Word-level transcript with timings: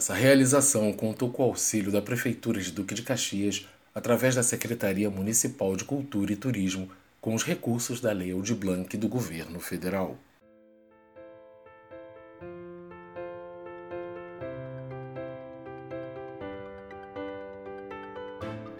Essa 0.00 0.14
realização 0.14 0.90
contou 0.94 1.28
com 1.30 1.42
o 1.42 1.46
auxílio 1.48 1.92
da 1.92 2.00
Prefeitura 2.00 2.58
de 2.58 2.72
Duque 2.72 2.94
de 2.94 3.02
Caxias 3.02 3.68
através 3.94 4.34
da 4.34 4.42
Secretaria 4.42 5.10
Municipal 5.10 5.76
de 5.76 5.84
Cultura 5.84 6.32
e 6.32 6.36
Turismo 6.36 6.90
com 7.20 7.34
os 7.34 7.44
recursos 7.44 8.00
da 8.00 8.10
Lei 8.10 8.32
Aldir 8.32 8.56
Blanc 8.56 8.96
do 8.96 9.06
governo 9.06 9.60
federal. 9.60 10.16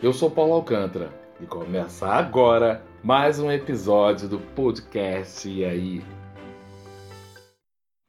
Eu 0.03 0.15
sou 0.15 0.31
Paulo 0.31 0.55
Alcântara 0.55 1.13
e 1.39 1.45
começa 1.45 2.07
agora 2.07 2.83
mais 3.05 3.39
um 3.39 3.53
episódio 3.53 4.27
do 4.27 4.39
podcast 4.39 5.47
E 5.47 5.67
aí? 5.67 6.03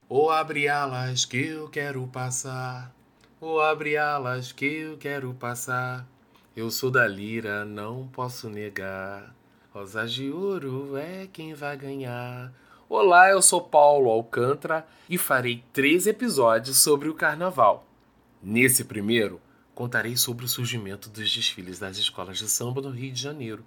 Ou 0.07 0.29
abre 0.29 0.69
alas 0.69 1.25
que 1.25 1.47
eu 1.47 1.67
quero 1.67 2.05
passar, 2.07 2.93
ou 3.41 3.59
abre 3.59 3.97
alas 3.97 4.51
que 4.51 4.65
eu 4.65 4.97
quero 4.97 5.33
passar. 5.33 6.07
Eu 6.55 6.69
sou 6.69 6.91
da 6.91 7.07
lira, 7.07 7.65
não 7.65 8.07
posso 8.07 8.47
negar. 8.47 9.35
Rosas 9.73 10.13
de 10.13 10.29
ouro 10.29 10.95
é 10.95 11.27
quem 11.33 11.55
vai 11.55 11.75
ganhar. 11.75 12.53
Olá, 12.87 13.31
eu 13.31 13.41
sou 13.41 13.59
Paulo 13.59 14.11
Alcântara 14.11 14.85
e 15.09 15.17
farei 15.17 15.63
três 15.73 16.05
episódios 16.05 16.77
sobre 16.77 17.09
o 17.09 17.15
carnaval. 17.15 17.87
Nesse 18.43 18.83
primeiro, 18.83 19.41
contarei 19.73 20.15
sobre 20.15 20.45
o 20.45 20.49
surgimento 20.49 21.09
dos 21.09 21.33
desfiles 21.33 21.79
das 21.79 21.97
escolas 21.97 22.37
de 22.37 22.47
samba 22.47 22.79
no 22.79 22.91
Rio 22.91 23.11
de 23.11 23.19
Janeiro. 23.19 23.65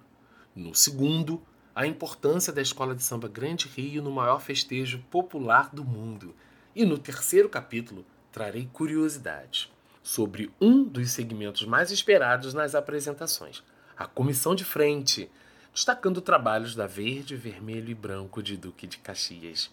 No 0.55 0.73
segundo, 0.73 1.41
a 1.75 1.85
importância 1.85 2.53
da 2.53 2.61
escola 2.61 2.95
de 2.95 3.03
samba 3.03 3.27
Grande 3.27 3.67
Rio 3.67 4.01
no 4.01 4.11
maior 4.11 4.39
festejo 4.39 5.03
popular 5.11 5.69
do 5.73 5.83
mundo. 5.83 6.33
E 6.73 6.85
no 6.85 6.97
terceiro 6.97 7.49
capítulo, 7.49 8.05
trarei 8.35 8.67
curiosidades 8.73 9.71
sobre 10.03 10.51
um 10.59 10.83
dos 10.83 11.11
segmentos 11.11 11.65
mais 11.65 11.89
esperados 11.89 12.53
nas 12.53 12.75
apresentações, 12.75 13.63
a 13.97 14.05
comissão 14.05 14.53
de 14.53 14.65
frente, 14.65 15.31
destacando 15.73 16.19
trabalhos 16.19 16.75
da 16.75 16.85
Verde, 16.85 17.37
Vermelho 17.37 17.89
e 17.89 17.95
Branco 17.95 18.43
de 18.43 18.57
Duque 18.57 18.87
de 18.87 18.97
Caxias. 18.97 19.71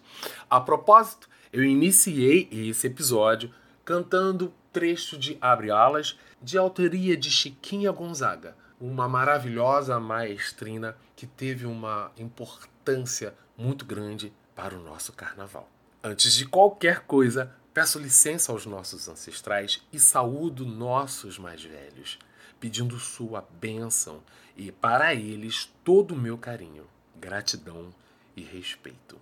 A 0.49 0.61
propósito, 0.61 1.27
eu 1.51 1.61
iniciei 1.61 2.47
esse 2.53 2.87
episódio 2.87 3.53
cantando 3.83 4.53
trecho 4.71 5.17
de 5.17 5.37
Abre 5.41 5.69
Alas, 5.69 6.17
de 6.41 6.57
autoria 6.57 7.17
de 7.17 7.29
Chiquinha 7.29 7.91
Gonzaga, 7.91 8.55
uma 8.79 9.09
maravilhosa 9.09 9.99
maestrina 9.99 10.95
que 11.17 11.27
teve 11.27 11.65
uma 11.65 12.13
importância 12.17 13.33
muito 13.57 13.83
grande 13.83 14.31
para 14.55 14.73
o 14.73 14.81
nosso 14.81 15.11
carnaval. 15.11 15.69
Antes 16.01 16.33
de 16.33 16.45
qualquer 16.45 17.01
coisa, 17.01 17.53
peço 17.73 17.99
licença 17.99 18.51
aos 18.51 18.65
nossos 18.65 19.09
ancestrais 19.09 19.81
e 19.91 19.99
saúdo 19.99 20.65
nossos 20.65 21.39
mais 21.39 21.63
velhos, 21.63 22.19
pedindo 22.59 22.99
sua 22.99 23.47
bênção 23.59 24.21
e 24.55 24.71
para 24.71 25.13
eles 25.15 25.71
todo 25.83 26.13
o 26.13 26.17
meu 26.17 26.37
carinho, 26.37 26.85
gratidão 27.19 27.93
e 28.35 28.41
respeito. 28.43 29.19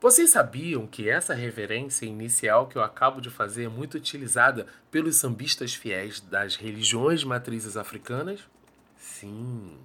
Vocês 0.00 0.30
sabiam 0.30 0.86
que 0.86 1.10
essa 1.10 1.34
reverência 1.34 2.06
inicial 2.06 2.66
que 2.66 2.78
eu 2.78 2.82
acabo 2.82 3.20
de 3.20 3.28
fazer 3.28 3.64
é 3.64 3.68
muito 3.68 3.98
utilizada 3.98 4.66
pelos 4.90 5.16
sambistas 5.16 5.74
fiéis 5.74 6.20
das 6.20 6.56
religiões 6.56 7.22
matrizes 7.22 7.76
africanas? 7.76 8.40
Sim. 8.96 9.76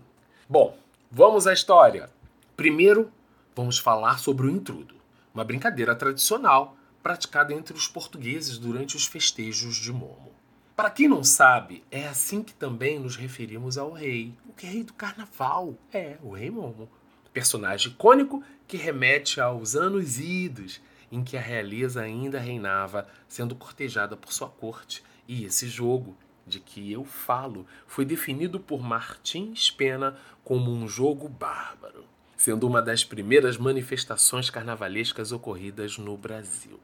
Bom, 0.48 0.78
vamos 1.12 1.48
à 1.48 1.52
história. 1.52 2.10
Primeiro, 2.56 3.12
vamos 3.54 3.78
falar 3.78 4.18
sobre 4.20 4.48
o 4.48 4.50
intrudo, 4.50 4.96
uma 5.34 5.44
brincadeira 5.44 5.94
tradicional 5.94 6.78
praticada 7.06 7.54
entre 7.54 7.78
os 7.78 7.88
portugueses 7.88 8.58
durante 8.58 8.96
os 8.96 9.06
festejos 9.06 9.76
de 9.76 9.94
Momo. 9.94 10.34
Para 10.76 10.90
quem 10.90 11.08
não 11.08 11.24
sabe, 11.24 11.84
é 11.92 12.08
assim 12.08 12.42
que 12.42 12.52
também 12.52 12.98
nos 12.98 13.16
referimos 13.16 13.78
ao 13.78 13.92
rei, 13.92 14.34
o 14.44 14.60
rei 14.60 14.84
do 14.84 14.92
carnaval, 14.92 15.78
é, 15.94 16.18
o 16.24 16.32
rei 16.32 16.50
Momo 16.50 16.90
personagem 17.32 17.92
icônico 17.92 18.42
que 18.68 18.76
remete 18.76 19.40
aos 19.40 19.76
anos 19.76 20.18
idos 20.18 20.82
em 21.12 21.24
que 21.24 21.38
a 21.38 21.42
realeza 21.42 22.02
ainda 22.02 22.40
reinava, 22.40 23.08
sendo 23.28 23.54
cortejada 23.54 24.18
por 24.18 24.34
sua 24.34 24.50
corte. 24.50 25.04
E 25.28 25.46
esse 25.46 25.68
jogo 25.68 26.18
de 26.48 26.60
que 26.60 26.92
eu 26.92 27.06
falo 27.06 27.68
foi 27.86 28.04
definido 28.04 28.60
por 28.60 28.82
Martins 28.82 29.70
Pena 29.70 30.18
como 30.44 30.72
um 30.72 30.88
jogo 30.88 31.30
bárbaro, 31.30 32.04
sendo 32.36 32.66
uma 32.66 32.82
das 32.82 33.04
primeiras 33.04 33.58
manifestações 33.60 34.50
carnavalescas 34.50 35.32
ocorridas 35.32 36.00
no 36.00 36.18
Brasil. 36.18 36.80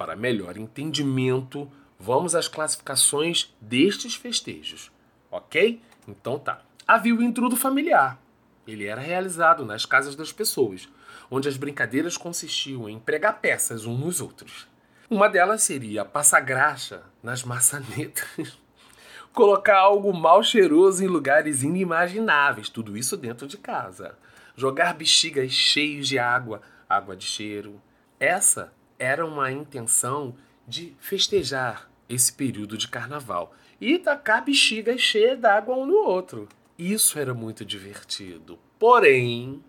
Para 0.00 0.16
melhor 0.16 0.56
entendimento, 0.56 1.70
vamos 1.98 2.34
às 2.34 2.48
classificações 2.48 3.54
destes 3.60 4.14
festejos, 4.14 4.90
ok? 5.30 5.78
Então 6.08 6.38
tá. 6.38 6.62
Havia 6.88 7.14
o 7.14 7.22
intrudo 7.22 7.54
familiar, 7.54 8.18
ele 8.66 8.86
era 8.86 9.02
realizado 9.02 9.62
nas 9.62 9.84
casas 9.84 10.16
das 10.16 10.32
pessoas, 10.32 10.88
onde 11.30 11.50
as 11.50 11.58
brincadeiras 11.58 12.16
consistiam 12.16 12.88
em 12.88 12.98
pregar 12.98 13.42
peças 13.42 13.84
uns 13.84 14.00
nos 14.00 14.22
outros. 14.22 14.66
Uma 15.10 15.28
delas 15.28 15.62
seria 15.64 16.02
passar 16.02 16.40
graxa 16.40 17.02
nas 17.22 17.44
maçanetas, 17.44 18.58
colocar 19.34 19.80
algo 19.80 20.14
mal 20.14 20.42
cheiroso 20.42 21.04
em 21.04 21.08
lugares 21.08 21.62
inimagináveis, 21.62 22.70
tudo 22.70 22.96
isso 22.96 23.18
dentro 23.18 23.46
de 23.46 23.58
casa, 23.58 24.16
jogar 24.56 24.94
bexigas 24.94 25.52
cheios 25.52 26.08
de 26.08 26.18
água, 26.18 26.62
água 26.88 27.14
de 27.14 27.26
cheiro. 27.26 27.78
Essa 28.18 28.72
era 29.00 29.24
uma 29.24 29.50
intenção 29.50 30.34
de 30.68 30.94
festejar 31.00 31.90
esse 32.06 32.30
período 32.30 32.76
de 32.76 32.86
carnaval 32.86 33.54
e 33.80 33.98
tacar 33.98 34.44
bexigas 34.44 35.00
cheias 35.00 35.40
d'água 35.40 35.74
um 35.74 35.86
no 35.86 35.96
outro. 35.96 36.46
Isso 36.78 37.18
era 37.18 37.32
muito 37.32 37.64
divertido. 37.64 38.58
Porém, 38.78 39.64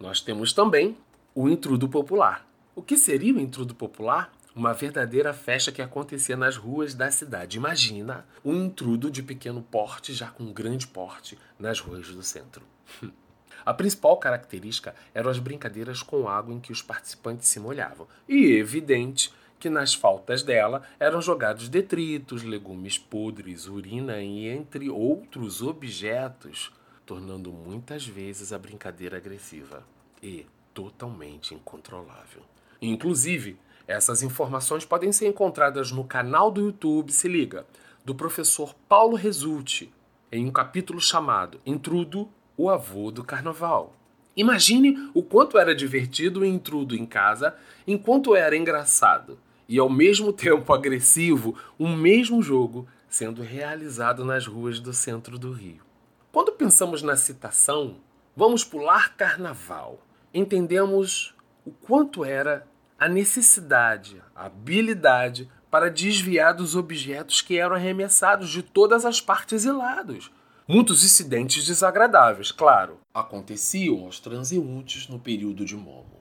nós 0.00 0.20
temos 0.20 0.52
também 0.52 0.96
o 1.32 1.48
intrudo 1.48 1.88
popular. 1.88 2.44
O 2.74 2.82
que 2.82 2.96
seria 2.96 3.32
o 3.32 3.40
intrudo 3.40 3.72
popular? 3.72 4.32
Uma 4.54 4.74
verdadeira 4.74 5.32
festa 5.32 5.70
que 5.70 5.80
acontecia 5.80 6.36
nas 6.36 6.56
ruas 6.56 6.92
da 6.92 7.10
cidade. 7.10 7.58
Imagina 7.58 8.26
um 8.44 8.64
intrudo 8.64 9.10
de 9.10 9.22
pequeno 9.22 9.62
porte, 9.62 10.12
já 10.12 10.28
com 10.28 10.52
grande 10.52 10.88
porte, 10.88 11.38
nas 11.58 11.78
ruas 11.78 12.08
do 12.08 12.22
centro. 12.22 12.62
A 13.64 13.72
principal 13.72 14.16
característica 14.16 14.94
eram 15.14 15.30
as 15.30 15.38
brincadeiras 15.38 16.02
com 16.02 16.28
água 16.28 16.54
em 16.54 16.60
que 16.60 16.72
os 16.72 16.82
participantes 16.82 17.48
se 17.48 17.60
molhavam. 17.60 18.06
E 18.28 18.52
evidente 18.52 19.32
que 19.58 19.70
nas 19.70 19.94
faltas 19.94 20.42
dela 20.42 20.82
eram 20.98 21.22
jogados 21.22 21.68
detritos, 21.68 22.42
legumes 22.42 22.98
podres, 22.98 23.68
urina 23.68 24.20
e 24.20 24.48
entre 24.48 24.90
outros 24.90 25.62
objetos, 25.62 26.72
tornando 27.06 27.52
muitas 27.52 28.04
vezes 28.04 28.52
a 28.52 28.58
brincadeira 28.58 29.18
agressiva 29.18 29.84
e 30.20 30.46
totalmente 30.74 31.54
incontrolável. 31.54 32.42
Inclusive, 32.80 33.56
essas 33.86 34.22
informações 34.22 34.84
podem 34.84 35.12
ser 35.12 35.28
encontradas 35.28 35.92
no 35.92 36.02
canal 36.02 36.50
do 36.50 36.60
YouTube, 36.60 37.12
se 37.12 37.28
liga, 37.28 37.64
do 38.04 38.14
professor 38.14 38.74
Paulo 38.88 39.16
Resulti, 39.16 39.92
em 40.32 40.46
um 40.46 40.50
capítulo 40.50 41.00
chamado 41.00 41.60
Intrudo, 41.64 42.28
o 42.56 42.70
avô 42.70 43.10
do 43.10 43.24
carnaval. 43.24 43.94
Imagine 44.36 45.10
o 45.12 45.22
quanto 45.22 45.58
era 45.58 45.74
divertido 45.74 46.40
o 46.40 46.44
intrudo 46.44 46.96
em 46.96 47.04
casa, 47.04 47.54
enquanto 47.86 48.34
era 48.34 48.56
engraçado 48.56 49.38
e 49.68 49.78
ao 49.78 49.88
mesmo 49.88 50.32
tempo 50.34 50.72
agressivo 50.72 51.56
um 51.78 51.96
mesmo 51.96 52.42
jogo 52.42 52.86
sendo 53.08 53.42
realizado 53.42 54.24
nas 54.24 54.46
ruas 54.46 54.80
do 54.80 54.92
centro 54.92 55.38
do 55.38 55.52
Rio. 55.52 55.82
Quando 56.30 56.52
pensamos 56.52 57.02
na 57.02 57.16
citação, 57.16 57.96
vamos 58.34 58.64
pular 58.64 59.14
carnaval. 59.16 60.02
Entendemos 60.32 61.34
o 61.64 61.70
quanto 61.70 62.24
era 62.24 62.66
a 62.98 63.08
necessidade, 63.08 64.22
a 64.34 64.46
habilidade 64.46 65.50
para 65.70 65.90
desviar 65.90 66.54
dos 66.54 66.74
objetos 66.74 67.42
que 67.42 67.58
eram 67.58 67.76
arremessados 67.76 68.50
de 68.50 68.62
todas 68.62 69.04
as 69.04 69.20
partes 69.20 69.64
e 69.64 69.70
lados. 69.70 70.30
Muitos 70.66 71.02
incidentes 71.02 71.66
desagradáveis, 71.66 72.52
claro, 72.52 73.00
aconteciam 73.12 74.04
aos 74.04 74.20
transeuntes 74.20 75.08
no 75.08 75.18
período 75.18 75.64
de 75.64 75.74
Momo. 75.74 76.20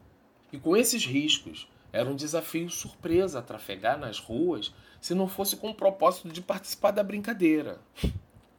E 0.52 0.58
com 0.58 0.76
esses 0.76 1.06
riscos, 1.06 1.70
era 1.94 2.10
um 2.10 2.16
desafio 2.16 2.68
surpresa 2.68 3.40
trafegar 3.40 4.00
nas 4.00 4.18
ruas 4.18 4.74
se 5.00 5.14
não 5.14 5.28
fosse 5.28 5.58
com 5.58 5.70
o 5.70 5.76
propósito 5.76 6.30
de 6.30 6.42
participar 6.42 6.90
da 6.90 7.04
brincadeira. 7.04 7.80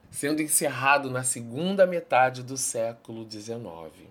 Sendo 0.09 0.41
encerrado 0.41 1.11
na 1.11 1.25
segunda 1.25 1.85
metade 1.85 2.45
do 2.45 2.57
século 2.57 3.29
XIX. 3.29 4.07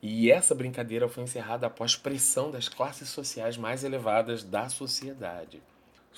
E 0.00 0.30
essa 0.30 0.54
brincadeira 0.54 1.08
foi 1.08 1.24
encerrada 1.24 1.66
após 1.66 1.96
pressão 1.96 2.48
das 2.48 2.68
classes 2.68 3.08
sociais 3.08 3.56
mais 3.56 3.82
elevadas 3.82 4.44
da 4.44 4.68
sociedade. 4.68 5.60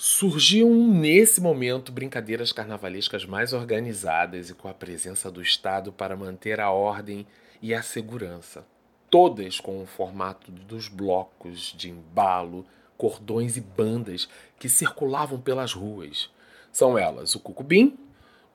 Surgiam 0.02 0.70
nesse 0.70 1.43
momento 1.43 1.93
brincadeiras 1.93 2.52
carnavalescas 2.52 3.26
mais 3.26 3.52
organizadas 3.52 4.49
e 4.49 4.55
com 4.55 4.67
a 4.67 4.73
presença 4.73 5.31
do 5.31 5.43
Estado 5.43 5.93
para 5.93 6.17
manter 6.17 6.58
a 6.58 6.70
ordem 6.70 7.26
e 7.61 7.75
a 7.75 7.82
segurança 7.82 8.64
todas 9.11 9.61
com 9.61 9.82
o 9.82 9.87
formato 9.87 10.50
dos 10.50 10.88
blocos 10.88 11.75
de 11.76 11.91
embalo, 11.91 12.64
cordões 12.97 13.58
e 13.58 13.61
bandas 13.61 14.26
que 14.58 14.70
circulavam 14.70 15.38
pelas 15.38 15.75
ruas, 15.75 16.31
São 16.73 16.97
elas 16.97 17.35
o 17.35 17.41
Cucubim, 17.41 17.99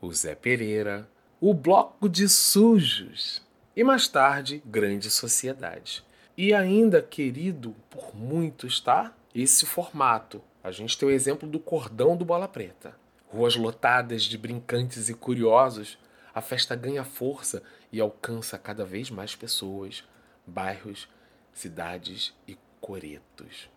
o 0.01 0.11
Zé 0.11 0.33
Pereira, 0.33 1.07
o 1.39 1.53
Bloco 1.53 2.09
de 2.09 2.27
Sujos 2.27 3.43
e 3.75 3.83
mais 3.83 4.07
tarde 4.07 4.63
Grande 4.65 5.11
Sociedade. 5.11 6.03
E 6.35 6.55
ainda 6.55 7.03
querido 7.03 7.75
por 7.87 8.15
muitos, 8.15 8.81
tá? 8.81 9.13
Esse 9.35 9.63
formato. 9.63 10.41
A 10.65 10.71
gente 10.71 10.97
tem 10.97 11.07
o 11.07 11.11
exemplo 11.11 11.47
do 11.47 11.59
Cordão 11.59 12.17
do 12.17 12.25
Bola 12.25 12.47
Preta. 12.47 12.97
Ruas 13.27 13.55
lotadas 13.55 14.23
de 14.23 14.35
brincantes 14.35 15.09
e 15.09 15.13
curiosos, 15.13 15.95
a 16.33 16.41
festa 16.41 16.75
ganha 16.75 17.03
força 17.03 17.61
e 17.91 18.01
alcança 18.01 18.57
cada 18.57 18.83
vez 18.83 19.11
mais 19.11 19.35
pessoas, 19.35 20.03
bairros, 20.43 21.07
cidades 21.53 22.33
e 22.47 22.57
coretos. 22.81 23.69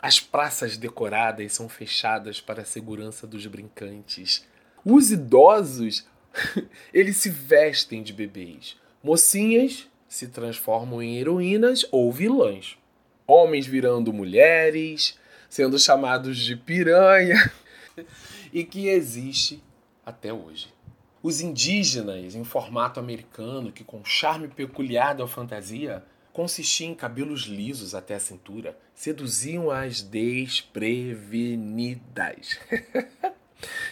As 0.00 0.20
praças 0.20 0.76
decoradas 0.76 1.52
são 1.52 1.68
fechadas 1.68 2.40
para 2.40 2.62
a 2.62 2.64
segurança 2.64 3.26
dos 3.26 3.44
brincantes. 3.48 4.46
Os 4.84 5.10
idosos, 5.10 6.06
eles 6.94 7.16
se 7.16 7.28
vestem 7.28 8.04
de 8.04 8.12
bebês. 8.12 8.76
Mocinhas 9.02 9.88
se 10.08 10.28
transformam 10.28 11.02
em 11.02 11.18
heroínas 11.18 11.84
ou 11.90 12.12
vilãs. 12.12 12.78
Homens 13.26 13.66
virando 13.66 14.12
mulheres, 14.12 15.18
sendo 15.48 15.78
chamados 15.78 16.38
de 16.38 16.56
piranha, 16.56 17.52
e 18.52 18.64
que 18.64 18.88
existe 18.88 19.62
até 20.04 20.32
hoje. 20.32 20.74
Os 21.22 21.40
indígenas, 21.40 22.34
em 22.34 22.44
formato 22.44 23.00
americano, 23.00 23.72
que 23.72 23.82
com 23.82 24.04
charme 24.04 24.48
peculiar 24.48 25.14
da 25.14 25.26
fantasia, 25.26 26.04
consistia 26.32 26.86
em 26.86 26.94
cabelos 26.94 27.42
lisos 27.42 27.94
até 27.94 28.14
a 28.14 28.20
cintura, 28.20 28.78
seduziam 28.94 29.70
as 29.70 30.02
desprevenidas. 30.02 32.60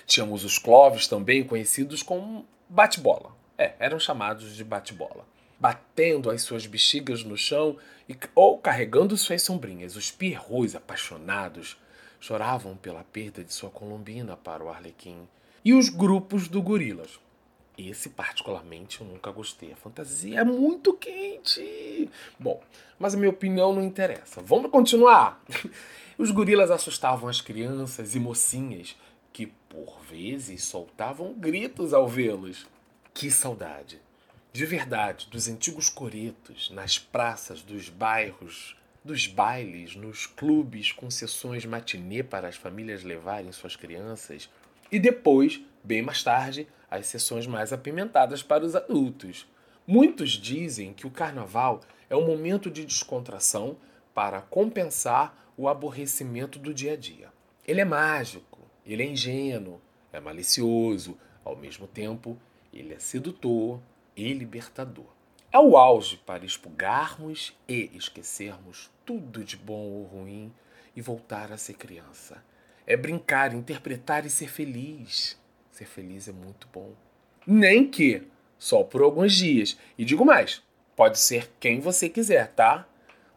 Tínhamos 0.07 0.45
os 0.45 0.59
cloves 0.59 1.09
também 1.09 1.43
conhecidos 1.43 2.03
como 2.03 2.47
bate-bola. 2.69 3.35
É, 3.57 3.73
eram 3.79 3.99
chamados 3.99 4.55
de 4.55 4.63
bate-bola. 4.63 5.25
Batendo 5.65 6.29
as 6.29 6.43
suas 6.43 6.67
bexigas 6.67 7.25
no 7.25 7.39
chão 7.39 7.79
e, 8.07 8.15
ou 8.35 8.59
carregando 8.59 9.17
suas 9.17 9.41
sombrinhas, 9.41 9.97
os 9.97 10.11
pierrots 10.11 10.75
apaixonados 10.75 11.79
choravam 12.21 12.77
pela 12.77 13.03
perda 13.03 13.43
de 13.43 13.51
sua 13.51 13.71
colombina 13.71 14.37
para 14.37 14.63
o 14.63 14.69
arlequim. 14.69 15.27
E 15.65 15.73
os 15.73 15.89
grupos 15.89 16.49
do 16.49 16.61
gorilas, 16.61 17.19
esse, 17.79 18.11
particularmente, 18.11 19.01
eu 19.01 19.07
nunca 19.07 19.31
gostei. 19.31 19.73
A 19.73 19.77
fantasia 19.77 20.41
é 20.41 20.45
muito 20.45 20.93
quente. 20.93 22.11
Bom, 22.39 22.63
mas 22.99 23.15
a 23.15 23.17
minha 23.17 23.31
opinião 23.31 23.73
não 23.73 23.83
interessa. 23.83 24.43
Vamos 24.43 24.71
continuar. 24.71 25.43
Os 26.19 26.31
gorilas 26.31 26.71
assustavam 26.71 27.27
as 27.27 27.41
crianças 27.41 28.15
e 28.15 28.21
mocinhas 28.21 28.95
que, 29.33 29.47
por 29.47 29.99
vezes, 30.03 30.63
soltavam 30.63 31.33
gritos 31.33 31.95
ao 31.95 32.07
vê-los. 32.07 32.67
Que 33.15 33.31
saudade! 33.31 33.99
De 34.55 34.65
verdade, 34.65 35.27
dos 35.33 35.49
antigos 35.49 35.89
coretos, 35.89 36.71
nas 36.71 36.97
praças 36.97 37.61
dos 37.61 37.89
bairros, 37.89 38.77
dos 39.05 39.27
bailes, 39.27 39.97
nos 39.97 40.27
clubes 40.27 40.93
com 40.93 41.11
sessões 41.11 41.67
matinê 41.67 42.23
para 42.23 42.47
as 42.47 42.55
famílias 42.55 43.03
levarem 43.03 43.51
suas 43.51 43.75
crianças. 43.75 44.49
E 44.93 45.01
depois, 45.01 45.61
bem 45.83 46.03
mais 46.03 46.23
tarde, 46.23 46.69
as 46.89 47.09
sessões 47.09 47.49
mais 47.49 47.73
apimentadas 47.73 48.45
para 48.45 48.65
os 48.65 48.77
adultos. 48.77 49.45
Muitos 49.85 50.31
dizem 50.31 50.93
que 50.93 51.05
o 51.05 51.11
carnaval 51.11 51.81
é 52.09 52.15
um 52.15 52.25
momento 52.25 52.71
de 52.71 52.85
descontração 52.87 53.77
para 54.15 54.41
compensar 54.41 55.51
o 55.57 55.69
aborrecimento 55.69 56.61
do 56.61 56.73
dia 56.73 56.93
a 56.93 56.97
dia. 56.97 57.33
Ele 57.67 57.81
é 57.81 57.85
mágico, 57.85 58.61
ele 58.87 59.03
é 59.03 59.07
ingênuo, 59.07 59.81
é 60.13 60.21
malicioso, 60.21 61.19
ao 61.45 61.57
mesmo 61.57 61.89
tempo, 61.89 62.39
ele 62.73 62.95
é 62.95 63.01
sedutor 63.01 63.81
e 64.17 64.33
libertador. 64.33 65.07
É 65.53 65.59
o 65.59 65.77
auge 65.77 66.17
para 66.17 66.45
expurgarmos 66.45 67.57
e 67.69 67.91
esquecermos 67.95 68.91
tudo 69.05 69.45
de 69.45 69.57
bom 69.57 69.89
ou 69.89 70.05
ruim 70.05 70.53
e 70.97 71.01
voltar 71.01 71.53
a 71.53 71.57
ser 71.57 71.75
criança. 71.75 72.43
É 72.87 72.97
brincar, 72.97 73.55
interpretar 73.55 74.27
e 74.27 74.31
ser 74.31 74.49
feliz. 74.49 75.39
Ser 75.71 75.87
feliz 75.87 76.29
é 76.29 76.33
muito 76.33 76.69
bom. 76.73 76.93
Nem 77.47 77.89
que 77.89 78.27
só 78.59 78.83
por 78.83 79.03
alguns 79.03 79.35
dias. 79.35 79.79
E 79.99 80.05
digo 80.05 80.25
mais, 80.25 80.63
pode 80.97 81.19
ser 81.19 81.51
quem 81.61 81.81
você 81.81 82.09
quiser, 82.09 82.49
tá? 82.53 82.87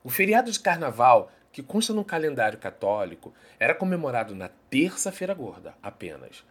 O 0.04 0.10
feriado 0.10 0.52
de 0.52 0.60
carnaval, 0.60 1.32
que 1.52 1.62
consta 1.62 1.94
no 1.94 2.06
calendário 2.06 2.58
católico, 2.58 3.34
era 3.60 3.76
comemorado 3.76 4.34
na 4.34 4.50
terça-feira 4.70 5.34
gorda 5.34 5.76
apenas. 5.84 6.44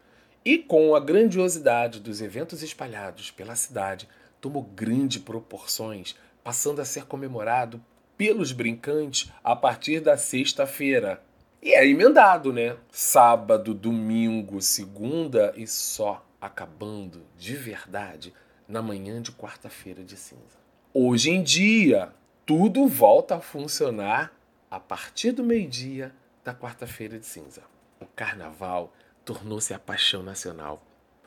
E 0.46 0.58
com 0.58 0.94
a 0.94 1.00
grandiosidade 1.00 1.98
dos 1.98 2.20
eventos 2.20 2.62
espalhados 2.62 3.32
pela 3.32 3.56
cidade, 3.56 4.08
tomou 4.40 4.62
grandes 4.62 5.20
proporções, 5.20 6.14
passando 6.44 6.80
a 6.80 6.84
ser 6.84 7.04
comemorado 7.06 7.82
pelos 8.16 8.52
brincantes 8.52 9.28
a 9.42 9.56
partir 9.56 9.98
da 9.98 10.16
sexta-feira. 10.16 11.20
E 11.60 11.74
é 11.74 11.84
emendado, 11.84 12.52
né? 12.52 12.76
Sábado, 12.92 13.74
domingo, 13.74 14.62
segunda 14.62 15.52
e 15.56 15.66
só 15.66 16.24
acabando 16.40 17.26
de 17.36 17.56
verdade 17.56 18.32
na 18.68 18.80
manhã 18.80 19.20
de 19.20 19.32
quarta-feira 19.32 20.04
de 20.04 20.16
cinza. 20.16 20.60
Hoje 20.94 21.30
em 21.30 21.42
dia, 21.42 22.12
tudo 22.46 22.86
volta 22.86 23.34
a 23.34 23.40
funcionar 23.40 24.32
a 24.70 24.78
partir 24.78 25.32
do 25.32 25.42
meio-dia 25.42 26.14
da 26.44 26.54
quarta-feira 26.54 27.18
de 27.18 27.26
cinza. 27.26 27.62
O 28.00 28.06
carnaval 28.06 28.92
tornou-se 29.26 29.74
a 29.74 29.78
paixão 29.78 30.22
nacional. 30.22 30.82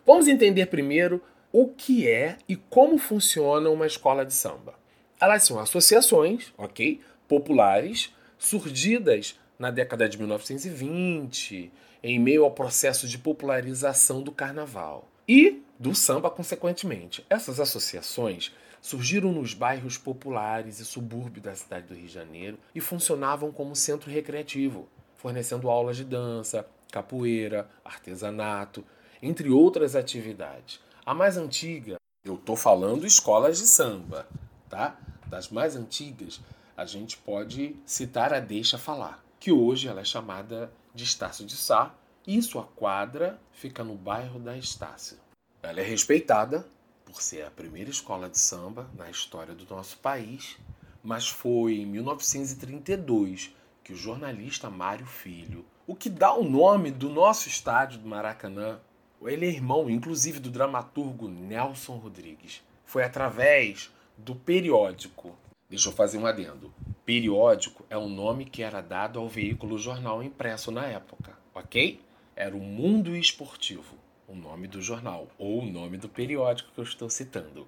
Vamos 0.06 0.28
entender 0.28 0.66
primeiro 0.68 1.22
o 1.52 1.68
que 1.68 2.08
é 2.08 2.38
e 2.48 2.56
como 2.56 2.98
funciona 2.98 3.70
uma 3.70 3.86
escola 3.86 4.26
de 4.26 4.34
samba. 4.34 4.74
Elas 5.20 5.44
são 5.44 5.60
associações, 5.60 6.54
ok, 6.58 7.02
populares, 7.28 8.16
surgidas 8.38 9.38
na 9.60 9.70
década 9.70 10.08
de 10.08 10.18
1920, 10.18 11.72
em 12.02 12.18
meio 12.18 12.46
ao 12.46 12.52
processo 12.52 13.06
de 13.06 13.18
popularização 13.18 14.24
do 14.24 14.32
carnaval 14.32 15.10
e 15.28 15.62
do 15.78 15.94
samba, 15.94 16.30
consequentemente. 16.30 17.26
Essas 17.30 17.60
associações 17.60 18.56
surgiram 18.82 19.34
nos 19.34 19.54
bairros 19.54 19.98
populares 19.98 20.80
e 20.80 20.86
subúrbios 20.86 21.44
da 21.44 21.54
cidade 21.54 21.88
do 21.88 21.94
Rio 21.94 22.08
de 22.08 22.14
Janeiro 22.14 22.58
e 22.74 22.80
funcionavam 22.80 23.52
como 23.52 23.76
centro 23.76 24.10
recreativo, 24.10 24.88
fornecendo 25.18 25.70
aulas 25.70 25.98
de 25.98 26.06
dança, 26.06 26.66
capoeira, 26.92 27.70
artesanato, 27.84 28.84
entre 29.22 29.50
outras 29.50 29.96
atividades. 29.96 30.80
A 31.06 31.14
mais 31.14 31.38
antiga, 31.38 31.98
eu 32.24 32.36
estou 32.36 32.56
falando 32.56 33.06
escolas 33.06 33.58
de 33.58 33.68
samba, 33.68 34.28
tá? 34.70 34.98
Das 35.28 35.50
mais 35.50 35.76
antigas, 35.76 36.42
a 36.76 36.86
gente 36.86 37.18
pode 37.18 37.76
citar 37.86 38.34
a 38.34 38.40
Deixa 38.40 38.78
Falar 38.78 39.24
que 39.40 39.52
hoje 39.52 39.88
ela 39.88 40.02
é 40.02 40.06
chamada 40.06 40.72
de 40.94 41.04
Estácio 41.04 41.46
de 41.46 41.56
Sá, 41.56 41.96
e 42.28 42.42
sua 42.42 42.64
quadra 42.64 43.40
fica 43.54 43.84
no 43.84 43.96
bairro 43.96 44.40
da 44.40 44.58
Estácio. 44.58 45.18
Ela 45.64 45.80
é 45.80 45.84
respeitada 45.84 46.68
por 47.06 47.22
ser 47.22 47.44
a 47.44 47.52
primeira 47.52 47.90
escola 47.90 48.30
de 48.30 48.38
samba 48.38 48.88
na 48.96 49.10
história 49.10 49.56
do 49.56 49.66
nosso 49.74 49.98
país, 49.98 50.58
mas 51.02 51.28
foi 51.28 51.78
em 51.78 51.86
1932 51.86 53.56
que 53.84 53.94
o 53.94 53.96
jornalista 53.96 54.70
Mário 54.70 55.06
Filho, 55.06 55.66
o 55.90 55.96
que 55.96 56.08
dá 56.08 56.32
o 56.32 56.48
nome 56.48 56.92
do 56.92 57.10
nosso 57.10 57.50
estádio 57.50 57.98
do 57.98 58.08
Maracanã, 58.08 58.80
ele 59.24 59.48
é 59.48 59.50
irmão, 59.50 59.90
inclusive, 59.90 60.40
do 60.40 60.52
dramaturgo 60.52 61.28
Nelson 61.28 61.96
Rodrigues. 61.96 62.62
Foi 62.86 63.04
através 63.04 63.92
do 64.16 64.36
periódico. 64.36 65.36
Deixa 65.68 65.90
eu 65.90 65.94
fazer 65.94 66.20
um 66.20 66.28
adendo. 66.28 66.72
Periódico 67.04 67.84
é 67.90 67.98
o 67.98 68.08
nome 68.08 68.46
que 68.46 68.62
era 68.62 68.82
dado 68.82 69.18
ao 69.18 69.28
veículo 69.28 69.80
jornal 69.80 70.22
impresso 70.22 70.70
na 70.70 70.86
época, 70.86 71.36
ok? 71.56 72.00
Era 72.36 72.56
o 72.56 72.60
Mundo 72.60 73.16
Esportivo, 73.16 73.96
o 74.28 74.36
nome 74.36 74.68
do 74.68 74.84
jornal, 74.84 75.28
ou 75.40 75.64
o 75.64 75.66
nome 75.66 75.98
do 75.98 76.08
periódico 76.08 76.72
que 76.72 76.80
eu 76.80 76.84
estou 76.84 77.10
citando. 77.10 77.68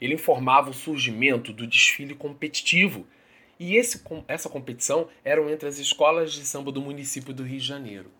Ele 0.00 0.14
informava 0.14 0.70
o 0.70 0.74
surgimento 0.74 1.52
do 1.52 1.66
desfile 1.66 2.14
competitivo, 2.14 3.06
e 3.58 3.76
esse, 3.76 4.02
essa 4.26 4.48
competição 4.48 5.08
eram 5.24 5.50
entre 5.50 5.68
as 5.68 5.78
escolas 5.78 6.32
de 6.32 6.44
samba 6.44 6.70
do 6.70 6.80
município 6.80 7.34
do 7.34 7.42
Rio 7.42 7.58
de 7.58 7.66
Janeiro. 7.66 8.10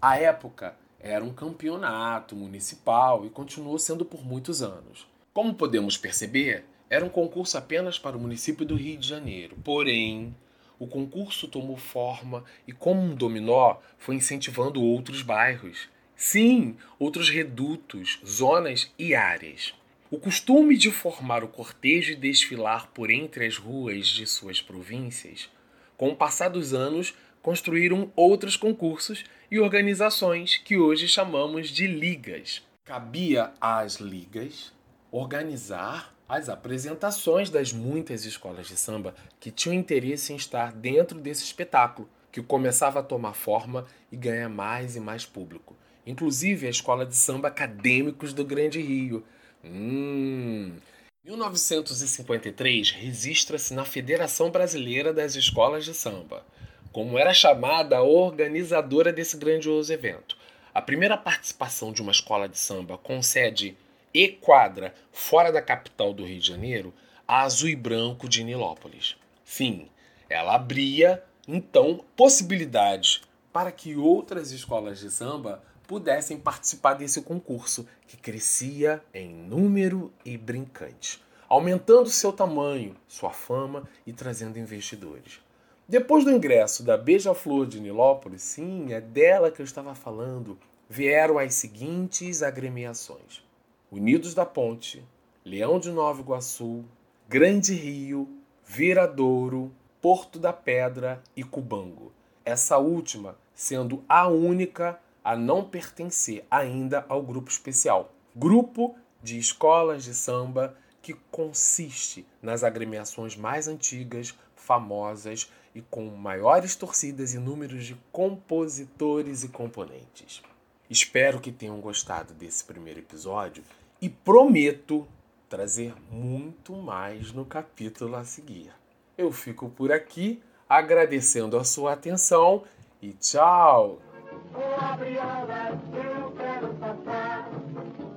A 0.00 0.18
época 0.18 0.76
era 0.98 1.24
um 1.24 1.32
campeonato 1.32 2.34
municipal 2.34 3.24
e 3.24 3.30
continuou 3.30 3.78
sendo 3.78 4.04
por 4.04 4.24
muitos 4.24 4.62
anos. 4.62 5.06
Como 5.32 5.54
podemos 5.54 5.96
perceber, 5.96 6.64
era 6.88 7.04
um 7.04 7.08
concurso 7.08 7.58
apenas 7.58 7.98
para 7.98 8.16
o 8.16 8.20
município 8.20 8.64
do 8.64 8.74
Rio 8.74 8.96
de 8.96 9.08
Janeiro. 9.08 9.56
Porém, 9.62 10.34
o 10.78 10.86
concurso 10.86 11.48
tomou 11.48 11.76
forma 11.76 12.44
e, 12.66 12.72
como 12.72 13.00
um 13.00 13.14
dominó, 13.14 13.76
foi 13.98 14.14
incentivando 14.14 14.82
outros 14.82 15.22
bairros. 15.22 15.88
Sim, 16.14 16.76
outros 16.98 17.28
redutos, 17.28 18.20
zonas 18.24 18.92
e 18.98 19.14
áreas. 19.14 19.74
O 20.08 20.20
costume 20.20 20.76
de 20.76 20.92
formar 20.92 21.42
o 21.42 21.48
cortejo 21.48 22.12
e 22.12 22.16
desfilar 22.16 22.86
por 22.94 23.10
entre 23.10 23.44
as 23.44 23.56
ruas 23.56 24.06
de 24.06 24.24
suas 24.24 24.62
províncias, 24.62 25.50
com 25.96 26.10
o 26.10 26.16
passar 26.16 26.48
dos 26.48 26.72
anos, 26.72 27.12
construíram 27.42 28.12
outros 28.14 28.56
concursos 28.56 29.24
e 29.50 29.58
organizações 29.58 30.58
que 30.58 30.76
hoje 30.76 31.08
chamamos 31.08 31.70
de 31.70 31.88
ligas. 31.88 32.62
Cabia 32.84 33.52
às 33.60 33.96
ligas 33.96 34.72
organizar 35.10 36.14
as 36.28 36.48
apresentações 36.48 37.50
das 37.50 37.72
muitas 37.72 38.24
escolas 38.24 38.68
de 38.68 38.76
samba 38.76 39.12
que 39.40 39.50
tinham 39.50 39.74
interesse 39.74 40.32
em 40.32 40.36
estar 40.36 40.72
dentro 40.72 41.18
desse 41.18 41.42
espetáculo, 41.42 42.08
que 42.30 42.40
começava 42.40 43.00
a 43.00 43.02
tomar 43.02 43.34
forma 43.34 43.86
e 44.12 44.16
ganhar 44.16 44.48
mais 44.48 44.94
e 44.94 45.00
mais 45.00 45.24
público. 45.24 45.76
Inclusive 46.06 46.68
a 46.68 46.70
escola 46.70 47.04
de 47.04 47.16
samba 47.16 47.48
Acadêmicos 47.48 48.32
do 48.32 48.44
Grande 48.44 48.80
Rio. 48.80 49.24
Hum. 49.66 50.76
1953 51.24 52.92
registra-se 52.92 53.74
na 53.74 53.84
Federação 53.84 54.50
Brasileira 54.50 55.12
das 55.12 55.34
Escolas 55.34 55.84
de 55.84 55.92
Samba, 55.92 56.46
como 56.92 57.18
era 57.18 57.34
chamada 57.34 57.96
a 57.96 58.02
organizadora 58.02 59.12
desse 59.12 59.36
grandioso 59.36 59.92
evento. 59.92 60.36
A 60.72 60.80
primeira 60.80 61.16
participação 61.16 61.92
de 61.92 62.00
uma 62.00 62.12
escola 62.12 62.48
de 62.48 62.58
samba 62.58 62.96
com 62.96 63.20
sede 63.22 63.76
e 64.14 64.28
quadra 64.28 64.94
fora 65.10 65.50
da 65.50 65.60
capital 65.60 66.12
do 66.12 66.24
Rio 66.24 66.38
de 66.38 66.46
Janeiro, 66.46 66.94
a 67.26 67.42
Azul 67.42 67.70
e 67.70 67.76
Branco 67.76 68.28
de 68.28 68.44
Nilópolis. 68.44 69.16
Fim, 69.44 69.88
ela 70.30 70.54
abria 70.54 71.22
então 71.48 72.04
possibilidades 72.16 73.22
para 73.52 73.72
que 73.72 73.96
outras 73.96 74.52
escolas 74.52 75.00
de 75.00 75.10
samba 75.10 75.62
pudessem 75.86 76.38
participar 76.38 76.94
desse 76.94 77.22
concurso, 77.22 77.86
que 78.06 78.16
crescia 78.16 79.02
em 79.14 79.28
número 79.28 80.12
e 80.24 80.36
brincante, 80.36 81.22
aumentando 81.48 82.08
seu 82.08 82.32
tamanho, 82.32 82.96
sua 83.06 83.30
fama 83.30 83.88
e 84.06 84.12
trazendo 84.12 84.58
investidores. 84.58 85.40
Depois 85.88 86.24
do 86.24 86.32
ingresso 86.32 86.82
da 86.82 86.96
Beija-Flor 86.96 87.66
de 87.66 87.80
Nilópolis, 87.80 88.42
sim, 88.42 88.92
é 88.92 89.00
dela 89.00 89.50
que 89.50 89.62
eu 89.62 89.64
estava 89.64 89.94
falando, 89.94 90.58
vieram 90.88 91.38
as 91.38 91.54
seguintes 91.54 92.42
agremiações: 92.42 93.44
Unidos 93.90 94.34
da 94.34 94.44
Ponte, 94.44 95.04
Leão 95.44 95.78
de 95.78 95.90
Nova 95.90 96.20
Iguaçu, 96.20 96.84
Grande 97.28 97.72
Rio, 97.72 98.28
Viradouro, 98.64 99.70
Porto 100.02 100.40
da 100.40 100.52
Pedra 100.52 101.22
e 101.36 101.44
Cubango. 101.44 102.12
Essa 102.44 102.78
última 102.78 103.36
sendo 103.54 104.04
a 104.08 104.28
única 104.28 105.00
a 105.26 105.34
não 105.34 105.64
pertencer 105.64 106.46
ainda 106.48 107.04
ao 107.08 107.20
grupo 107.20 107.50
especial. 107.50 108.12
Grupo 108.32 108.94
de 109.20 109.36
escolas 109.36 110.04
de 110.04 110.14
samba 110.14 110.76
que 111.02 111.14
consiste 111.32 112.24
nas 112.40 112.62
agremiações 112.62 113.34
mais 113.34 113.66
antigas, 113.66 114.38
famosas 114.54 115.50
e 115.74 115.82
com 115.82 116.06
maiores 116.06 116.76
torcidas 116.76 117.34
e 117.34 117.40
números 117.40 117.84
de 117.84 117.96
compositores 118.12 119.42
e 119.42 119.48
componentes. 119.48 120.44
Espero 120.88 121.40
que 121.40 121.50
tenham 121.50 121.80
gostado 121.80 122.32
desse 122.32 122.62
primeiro 122.62 123.00
episódio 123.00 123.64
e 124.00 124.08
prometo 124.08 125.08
trazer 125.48 125.92
muito 126.08 126.72
mais 126.72 127.32
no 127.32 127.44
capítulo 127.44 128.14
a 128.14 128.24
seguir. 128.24 128.70
Eu 129.18 129.32
fico 129.32 129.68
por 129.70 129.90
aqui 129.90 130.40
agradecendo 130.68 131.56
a 131.56 131.64
sua 131.64 131.94
atenção 131.94 132.62
e 133.02 133.12
tchau! 133.14 134.05
Com 134.52 134.60
a 134.60 134.96
viola 134.96 135.70
eu 135.94 136.32
quero 136.32 136.74
passar, 136.74 137.50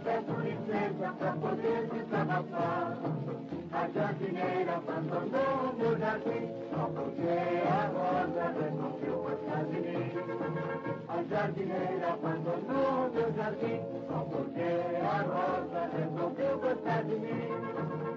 peço 0.03 0.41
licença 0.41 1.13
pra 1.17 1.31
poder 1.33 1.87
desabafar. 1.89 2.99
A 3.73 3.87
jardineira 3.89 4.73
abandonou 4.75 5.71
o 5.71 5.77
meu 5.77 5.99
jardim, 5.99 6.53
só 6.71 6.87
porque 6.89 7.29
a 7.67 7.85
rosa 7.95 8.45
resolveu 8.59 9.17
gostar 9.23 9.63
de 9.65 9.79
mim. 9.81 10.13
A 11.09 11.23
jardineira 11.23 12.13
abandonou 12.13 13.07
o 13.07 13.13
meu 13.13 13.33
jardim, 13.33 13.81
só 14.07 14.23
porque 14.25 14.61
a 15.05 15.23
rosa 15.23 15.87
resolveu 15.97 16.59
gostar 16.59 17.03
de 17.03 17.15
mim. 17.15 18.08